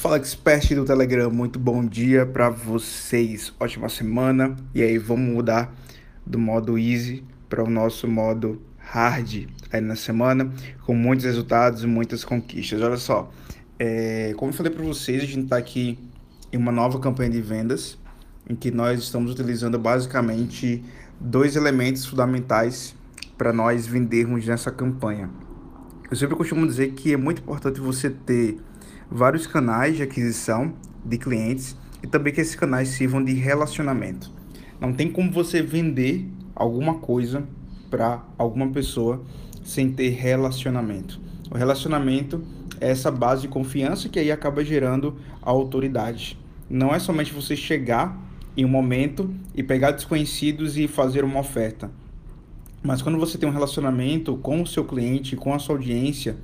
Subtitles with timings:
[0.00, 4.56] Fala expert do Telegram, muito bom dia para vocês, ótima semana.
[4.74, 5.76] E aí, vamos mudar
[6.24, 10.50] do modo easy para o nosso modo hard aí na semana,
[10.86, 12.80] com muitos resultados e muitas conquistas.
[12.80, 13.30] Olha só,
[13.78, 15.98] é, como eu falei para vocês, a gente está aqui
[16.50, 17.98] em uma nova campanha de vendas,
[18.48, 20.82] em que nós estamos utilizando basicamente
[21.20, 22.96] dois elementos fundamentais
[23.36, 25.28] para nós vendermos nessa campanha.
[26.10, 28.56] Eu sempre costumo dizer que é muito importante você ter
[29.10, 30.72] vários canais de aquisição
[31.04, 34.30] de clientes e também que esses canais sirvam de relacionamento.
[34.80, 37.44] Não tem como você vender alguma coisa
[37.90, 39.22] para alguma pessoa
[39.64, 41.20] sem ter relacionamento.
[41.50, 42.42] O relacionamento
[42.80, 46.38] é essa base de confiança que aí acaba gerando a autoridade.
[46.68, 48.16] Não é somente você chegar
[48.56, 51.90] em um momento e pegar desconhecidos e fazer uma oferta.
[52.82, 56.36] Mas quando você tem um relacionamento com o seu cliente, com a sua audiência,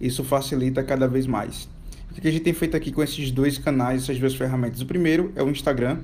[0.00, 1.68] isso facilita cada vez mais.
[2.16, 4.80] O que a gente tem feito aqui com esses dois canais, essas duas ferramentas?
[4.80, 5.98] O primeiro é o Instagram.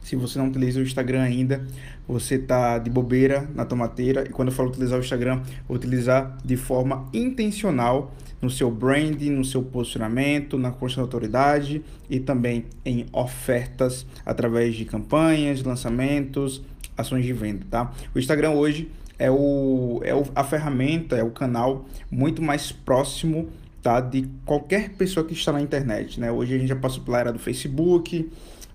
[0.00, 1.66] Se você não utiliza o Instagram ainda,
[2.08, 4.24] você está de bobeira na tomateira.
[4.26, 9.44] E quando eu falo utilizar o Instagram, utilizar de forma intencional no seu branding, no
[9.44, 16.62] seu posicionamento, na construção da autoridade e também em ofertas através de campanhas, lançamentos,
[16.96, 17.92] ações de venda, tá?
[18.14, 23.50] O Instagram hoje é, o, é a ferramenta, é o canal muito mais próximo
[23.82, 24.00] tá?
[24.00, 26.20] de qualquer pessoa que está na internet.
[26.20, 26.30] Né?
[26.30, 28.30] Hoje a gente já passou pela era do Facebook,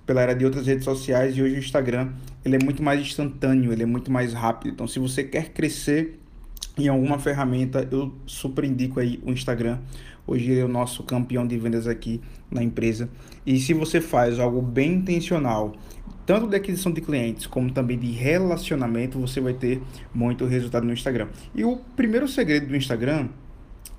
[0.06, 2.12] pela era de outras redes sociais e hoje o Instagram
[2.44, 4.74] ele é muito mais instantâneo, ele é muito mais rápido.
[4.74, 6.20] Então, se você quer crescer
[6.78, 9.80] em alguma ferramenta, eu super indico aí o Instagram.
[10.26, 13.10] Hoje ele é o nosso campeão de vendas aqui na empresa.
[13.46, 15.74] E se você faz algo bem intencional,
[16.26, 19.82] tanto de aquisição de clientes como também de relacionamento, você vai ter
[20.14, 21.28] muito resultado no Instagram.
[21.54, 23.30] E o primeiro segredo do Instagram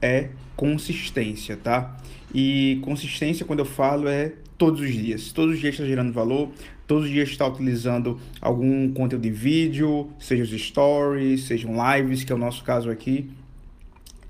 [0.05, 1.97] é consistência, tá?
[2.33, 5.33] E consistência, quando eu falo, é todos os dias.
[5.33, 6.51] Todos os dias está gerando valor,
[6.87, 12.33] todos os dias está utilizando algum conteúdo de vídeo, seja os stories, sejam lives, que
[12.33, 13.31] é o nosso caso aqui.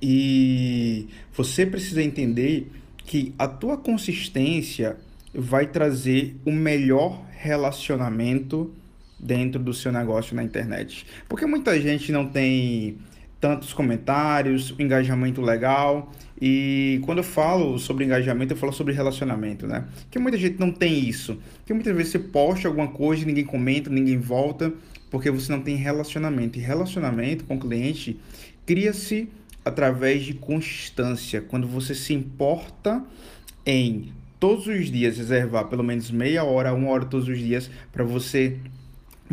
[0.01, 4.97] E você precisa entender que a tua consistência
[5.35, 8.73] vai trazer o melhor relacionamento
[9.19, 11.05] dentro do seu negócio na internet.
[11.29, 12.99] Porque muita gente não tem
[13.45, 16.11] tantos comentários, engajamento legal.
[16.41, 19.85] E quando eu falo sobre engajamento, eu falo sobre relacionamento, né?
[20.11, 21.39] Que muita gente não tem isso.
[21.67, 24.73] Que muitas vezes você posta alguma coisa ninguém comenta, ninguém volta,
[25.11, 26.59] porque você não tem relacionamento.
[26.59, 28.19] E relacionamento com o cliente
[28.65, 29.29] cria-se
[29.63, 31.43] através de constância.
[31.43, 33.05] Quando você se importa
[33.67, 38.05] em todos os dias reservar pelo menos meia hora, uma hora todos os dias para
[38.05, 38.57] você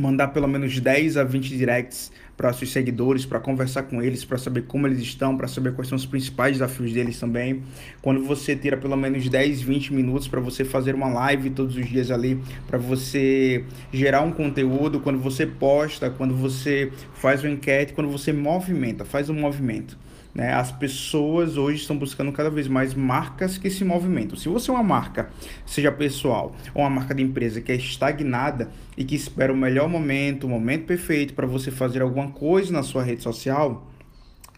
[0.02, 4.38] mandar pelo menos 10 a 20 directs para seus seguidores, para conversar com eles, para
[4.38, 7.62] saber como eles estão, para saber quais são os principais desafios deles também.
[8.02, 11.88] Quando você tira pelo menos 10, 20 minutos para você fazer uma live todos os
[11.88, 13.64] dias ali, para você
[13.94, 19.30] gerar um conteúdo, quando você posta, quando você faz uma enquete, quando você movimenta, faz
[19.30, 19.96] um movimento.
[20.34, 20.54] Né?
[20.54, 24.38] As pessoas hoje estão buscando cada vez mais marcas que se movimentam.
[24.38, 25.30] Se você é uma marca,
[25.66, 29.90] seja pessoal ou uma marca de empresa que é estagnada e que espera o melhor
[29.90, 33.88] momento, o momento perfeito para você fazer alguma coisa na sua rede social,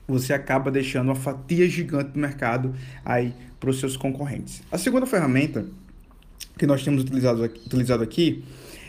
[0.08, 4.62] você acaba deixando uma fatia gigante do mercado aí para os seus concorrentes.
[4.72, 5.66] A segunda ferramenta
[6.58, 8.44] que nós temos utilizado utilizado aqui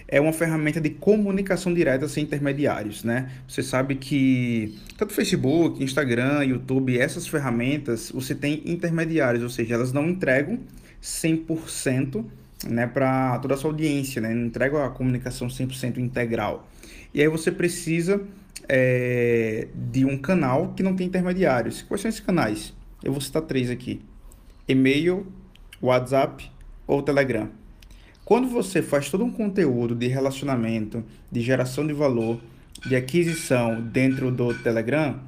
[0.07, 3.31] é uma ferramenta de comunicação direta sem intermediários, né?
[3.49, 9.93] Você sabe que tanto Facebook, Instagram, YouTube, essas ferramentas, você tem intermediários, ou seja, elas
[9.93, 10.59] não entregam
[11.03, 12.25] 100%
[12.69, 14.33] né, para toda a sua audiência, né?
[14.35, 16.69] Não entregam a comunicação 100% integral.
[17.13, 18.23] E aí você precisa
[18.69, 21.83] é, de um canal que não tem intermediários.
[21.83, 22.75] Quais são esses canais?
[23.03, 24.01] Eu vou citar três aqui:
[24.69, 25.27] e-mail,
[25.81, 26.51] WhatsApp
[26.87, 27.51] ou Telegram.
[28.25, 32.41] Quando você faz todo um conteúdo de relacionamento, de geração de valor,
[32.87, 35.21] de aquisição dentro do Telegram,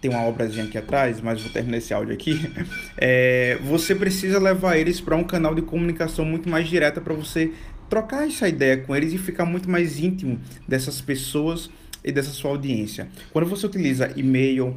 [0.00, 2.38] tem uma obrazinha aqui atrás, mas vou terminar esse áudio aqui.
[2.96, 7.52] É, você precisa levar eles para um canal de comunicação muito mais direta para você
[7.90, 11.68] trocar essa ideia com eles e ficar muito mais íntimo dessas pessoas
[12.04, 13.08] e dessa sua audiência.
[13.32, 14.76] Quando você utiliza e-mail,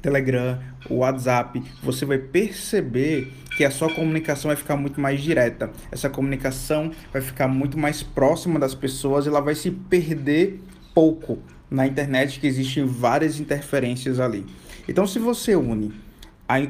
[0.00, 0.58] Telegram,
[0.88, 5.70] WhatsApp, você vai perceber que a sua comunicação vai ficar muito mais direta.
[5.90, 10.60] Essa comunicação vai ficar muito mais próxima das pessoas, ela vai se perder
[10.94, 11.38] pouco
[11.70, 14.46] na internet, que existem várias interferências ali.
[14.88, 15.92] Então, se você une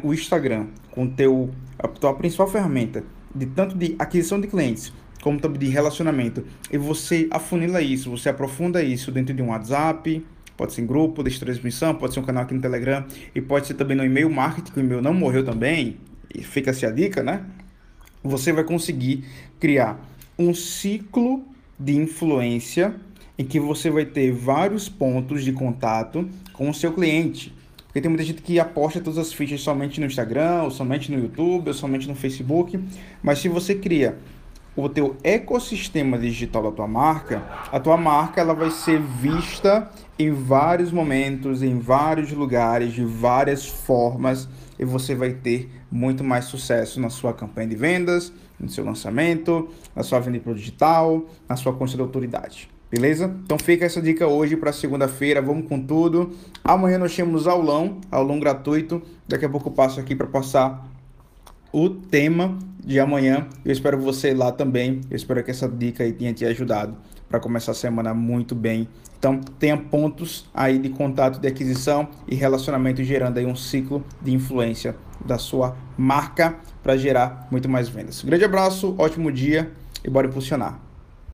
[0.03, 4.93] o Instagram com teu, a tua principal ferramenta de tanto de aquisição de clientes
[5.23, 10.25] como também de relacionamento, e você afunila isso, você aprofunda isso dentro de um WhatsApp,
[10.59, 13.67] pode ser em grupo de transmissão, pode ser um canal aqui no Telegram e pode
[13.67, 15.97] ser também no e-mail marketing, que o e-mail não morreu também,
[16.35, 17.45] e fica-se a dica, né?
[18.23, 19.25] você vai conseguir
[19.59, 19.99] criar
[20.39, 21.45] um ciclo
[21.79, 22.95] de influência
[23.39, 27.55] em que você vai ter vários pontos de contato com o seu cliente.
[27.87, 31.19] Porque tem muita gente que aposta todas as fichas somente no Instagram, ou somente no
[31.19, 32.79] YouTube, ou somente no Facebook.
[33.23, 34.19] Mas se você cria
[34.85, 37.43] o teu ecossistema digital da tua marca,
[37.73, 43.67] a tua marca ela vai ser vista em vários momentos, em vários lugares, de várias
[43.67, 44.49] formas,
[44.79, 49.69] e você vai ter muito mais sucesso na sua campanha de vendas, no seu lançamento,
[49.97, 52.71] na sua venda pro digital, na sua conta de autoridade.
[52.89, 53.35] Beleza?
[53.45, 56.31] Então fica essa dica hoje para segunda-feira, vamos com tudo.
[56.63, 59.03] Amanhã nós temos aulão, aulão gratuito.
[59.27, 60.89] Daqui a pouco eu passo aqui para passar
[61.73, 63.47] o tema de amanhã.
[63.65, 65.00] Eu espero você lá também.
[65.11, 66.97] Eu espero que essa dica aí tenha te ajudado
[67.29, 68.88] para começar a semana muito bem.
[69.19, 74.32] Então, tenha pontos aí de contato, de aquisição e relacionamento gerando aí um ciclo de
[74.32, 78.23] influência da sua marca para gerar muito mais vendas.
[78.23, 79.71] Grande abraço, ótimo dia
[80.05, 80.88] e bora impulsionar.